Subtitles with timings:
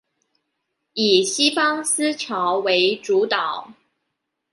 [0.93, 3.73] 以西方思潮為主導